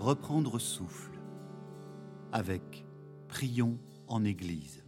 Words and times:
Reprendre 0.00 0.58
souffle 0.58 1.20
avec 2.32 2.86
Prions 3.28 3.78
en 4.08 4.24
Église. 4.24 4.82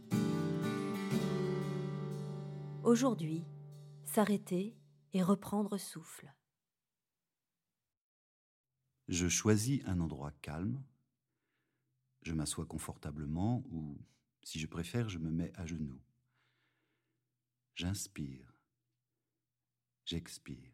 Aujourd'hui, 2.82 3.44
s'arrêter 4.06 4.74
et 5.12 5.22
reprendre 5.22 5.76
souffle. 5.76 6.32
Je 9.08 9.28
choisis 9.28 9.82
un 9.84 10.00
endroit 10.00 10.32
calme. 10.40 10.82
Je 12.22 12.32
m'assois 12.32 12.64
confortablement 12.64 13.62
ou, 13.70 13.98
si 14.42 14.58
je 14.58 14.66
préfère, 14.66 15.10
je 15.10 15.18
me 15.18 15.30
mets 15.30 15.52
à 15.56 15.66
genoux. 15.66 16.00
J'inspire. 17.74 18.56
J'expire. 20.06 20.72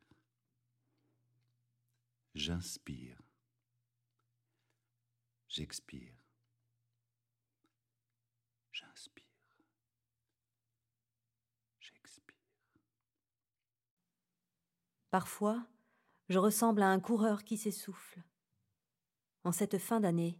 J'inspire. 2.36 3.27
J'expire. 5.58 6.14
J'inspire. 8.70 9.24
J'expire. 11.80 12.36
Parfois, 15.10 15.66
je 16.28 16.38
ressemble 16.38 16.80
à 16.80 16.90
un 16.90 17.00
coureur 17.00 17.42
qui 17.42 17.56
s'essouffle. 17.56 18.22
En 19.42 19.50
cette 19.50 19.78
fin 19.78 19.98
d'année, 19.98 20.38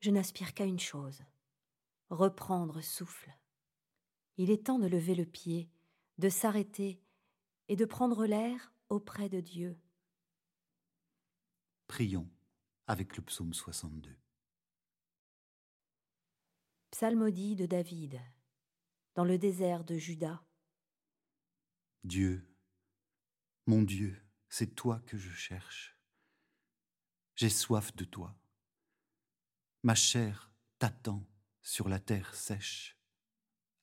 je 0.00 0.10
n'aspire 0.10 0.52
qu'à 0.52 0.66
une 0.66 0.78
chose 0.78 1.24
reprendre 2.10 2.82
souffle. 2.82 3.34
Il 4.36 4.50
est 4.50 4.66
temps 4.66 4.78
de 4.78 4.86
lever 4.86 5.14
le 5.14 5.24
pied, 5.24 5.70
de 6.18 6.28
s'arrêter 6.28 7.00
et 7.68 7.76
de 7.76 7.86
prendre 7.86 8.26
l'air 8.26 8.74
auprès 8.90 9.30
de 9.30 9.40
Dieu. 9.40 9.80
Prions 11.86 12.28
avec 12.86 13.16
le 13.16 13.22
psaume 13.22 13.54
62. 13.54 14.21
Psalmodie 16.92 17.56
de 17.56 17.64
David, 17.64 18.20
dans 19.14 19.24
le 19.24 19.38
désert 19.38 19.82
de 19.82 19.96
Juda. 19.96 20.44
Dieu, 22.04 22.54
mon 23.66 23.80
Dieu, 23.80 24.22
c'est 24.50 24.74
toi 24.74 25.00
que 25.06 25.16
je 25.16 25.30
cherche. 25.30 25.96
J'ai 27.34 27.48
soif 27.48 27.96
de 27.96 28.04
toi. 28.04 28.36
Ma 29.82 29.94
chair 29.94 30.52
t'attend 30.78 31.26
sur 31.62 31.88
la 31.88 31.98
terre 31.98 32.34
sèche, 32.34 32.98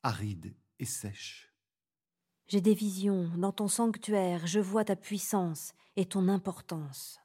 aride 0.04 0.56
et 0.78 0.86
sèche. 0.86 1.52
J'ai 2.48 2.62
des 2.62 2.76
visions, 2.76 3.28
dans 3.38 3.52
ton 3.52 3.68
sanctuaire, 3.68 4.46
je 4.46 4.60
vois 4.60 4.86
ta 4.86 4.96
puissance 4.96 5.74
et 5.96 6.06
ton 6.06 6.28
importance. 6.28 7.20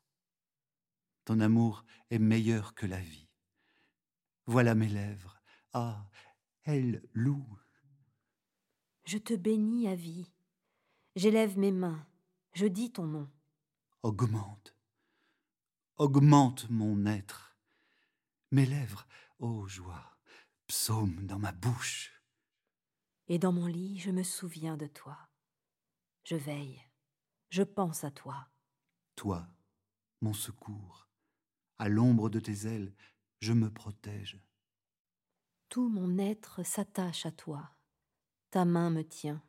Ton 1.27 1.41
amour 1.41 1.85
est 2.09 2.19
meilleur 2.19 2.75
que 2.75 2.87
la 2.87 3.01
vie. 3.01 3.29
Voilà 4.47 4.75
mes 4.75 4.89
lèvres, 4.89 5.44
ah, 5.75 6.09
elles 6.63 7.03
louent. 7.13 7.59
Je 9.05 9.19
te 9.19 9.35
bénis 9.35 9.89
à 9.89 9.97
vie. 9.97 10.33
J'élève 11.17 11.59
mes 11.59 11.73
mains, 11.73 12.07
je 12.55 12.67
dis 12.67 12.93
ton 12.93 13.07
nom. 13.07 13.31
Augmente, 14.03 14.77
augmente 15.97 16.71
mon 16.71 17.07
être. 17.07 17.57
Mes 18.51 18.67
lèvres, 18.67 19.07
ô 19.39 19.67
joie, 19.67 20.17
psaume 20.67 21.27
dans 21.27 21.39
ma 21.39 21.53
bouche. 21.53 22.23
Et 23.27 23.39
dans 23.39 23.53
mon 23.53 23.67
lit, 23.67 23.99
je 23.99 24.11
me 24.11 24.23
souviens 24.23 24.77
de 24.77 24.87
toi. 24.87 25.19
Je 26.25 26.37
veille, 26.37 26.81
je 27.51 27.63
pense 27.63 28.05
à 28.05 28.11
toi. 28.11 28.49
Toi, 29.17 29.49
mon 30.21 30.33
secours, 30.33 31.09
à 31.79 31.89
l'ombre 31.89 32.31
de 32.31 32.41
tes 32.41 32.67
ailes, 32.67 32.95
je 33.41 33.53
me 33.53 33.73
protège. 33.73 34.41
Tout 35.75 35.89
mon 35.89 36.19
être 36.19 36.63
s'attache 36.63 37.27
à 37.27 37.33
toi. 37.33 37.69
Ta 38.53 38.65
main 38.65 38.91
me 38.91 39.03
tient. 39.03 39.43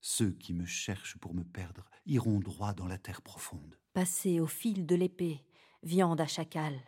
Ceux 0.00 0.30
qui 0.30 0.54
me 0.54 0.64
cherchent 0.64 1.18
pour 1.18 1.34
me 1.34 1.44
perdre 1.44 1.90
iront 2.06 2.40
droit 2.40 2.72
dans 2.72 2.86
la 2.86 2.96
terre 2.96 3.20
profonde. 3.20 3.78
Passer 3.92 4.40
au 4.40 4.46
fil 4.46 4.86
de 4.86 4.94
l'épée, 4.94 5.44
viande 5.82 6.18
à 6.18 6.26
chacal. 6.26 6.80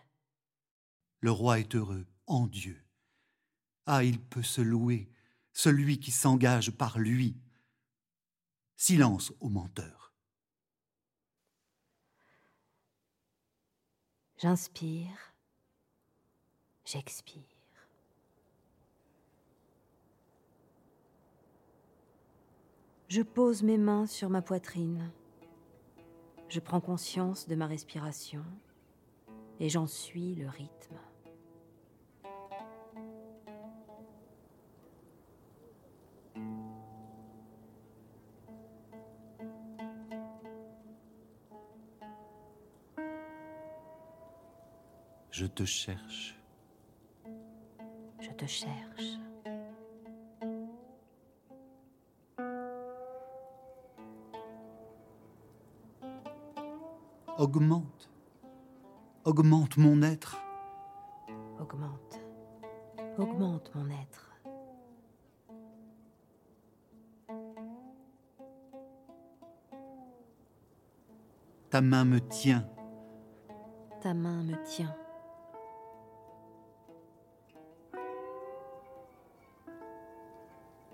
Le 1.21 1.31
roi 1.31 1.61
est 1.61 1.75
heureux 1.75 2.07
en 2.27 2.47
Dieu. 2.47 2.83
Ah, 3.85 4.05
il 4.05 4.19
peut 4.19 4.43
se 4.43 4.63
louer, 4.63 5.13
celui 5.53 6.01
qui 6.01 6.11
s'engage 6.11 6.71
par 6.71 6.99
lui. 6.99 7.37
Silence 8.79 9.35
aux 9.41 9.51
menteurs. 9.51 10.15
J'inspire, 14.39 15.35
j'expire. 16.87 17.62
Je 23.15 23.21
pose 23.21 23.63
mes 23.63 23.77
mains 23.77 24.07
sur 24.07 24.31
ma 24.31 24.41
poitrine. 24.41 25.11
Je 26.49 26.61
prends 26.61 26.81
conscience 26.81 27.47
de 27.47 27.55
ma 27.55 27.67
respiration 27.67 28.43
et 29.61 29.69
j'en 29.69 29.87
suis 29.87 30.35
le 30.35 30.49
rythme. 30.49 30.97
Je 45.31 45.45
te 45.45 45.67
cherche. 45.67 46.41
Je 48.21 48.31
te 48.31 48.47
cherche. 48.47 49.19
Augmente. 57.39 58.11
Augmente 59.25 59.79
mon 59.79 60.03
être. 60.03 60.37
Augmente. 61.59 62.21
Augmente 63.19 63.75
mon 63.75 63.89
être. 63.89 64.33
Ta 71.71 71.81
main 71.81 72.05
me 72.05 72.21
tient. 72.21 72.69
Ta 74.03 74.13
main 74.13 74.43
me 74.43 74.63
tient. 74.65 74.95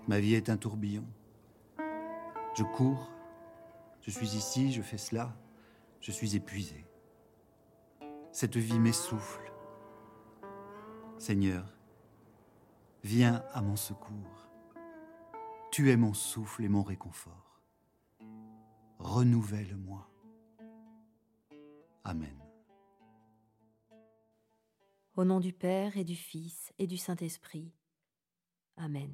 Ma 0.07 0.21
vie 0.21 0.35
est 0.35 0.49
un 0.49 0.55
tourbillon. 0.55 1.03
Je 2.55 2.63
cours. 2.63 3.09
Je 3.99 4.09
suis 4.09 4.37
ici, 4.37 4.71
je 4.71 4.81
fais 4.81 4.97
cela. 4.97 5.33
Je 6.01 6.11
suis 6.11 6.35
épuisé. 6.35 6.85
Cette 8.31 8.57
vie 8.57 8.79
m'essouffle. 8.79 9.51
Seigneur, 11.17 11.73
viens 13.03 13.43
à 13.53 13.61
mon 13.61 13.75
secours. 13.75 14.49
Tu 15.71 15.91
es 15.91 15.97
mon 15.97 16.13
souffle 16.13 16.63
et 16.63 16.69
mon 16.69 16.83
réconfort. 16.83 17.61
Renouvelle-moi. 18.99 20.09
Amen. 22.03 22.39
Au 25.15 25.25
nom 25.25 25.39
du 25.39 25.53
Père 25.53 25.97
et 25.97 26.05
du 26.05 26.15
Fils 26.15 26.71
et 26.79 26.87
du 26.87 26.97
Saint-Esprit. 26.97 27.73
Amen. 28.77 29.13